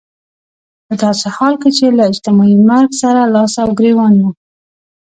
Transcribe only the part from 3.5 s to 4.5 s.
او ګرېوان يو.